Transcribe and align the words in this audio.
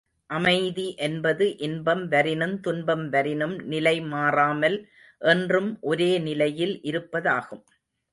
அமைதி 0.29 0.95
என்பது, 0.97 1.57
இன்பம் 1.57 2.07
வரினும் 2.07 2.55
துன்பம் 2.59 3.05
வரினும், 3.09 3.55
நிலை 3.63 4.01
மாறாமல் 4.13 4.77
என்றும் 5.21 5.77
ஒரே 5.81 6.17
நிலையில் 6.19 6.75
இருப்பதாகும். 6.83 7.63